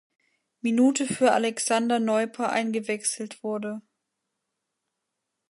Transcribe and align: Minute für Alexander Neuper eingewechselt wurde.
Minute 0.61 1.05
für 1.05 1.31
Alexander 1.31 1.99
Neuper 1.99 2.49
eingewechselt 2.49 3.43
wurde. 3.43 3.83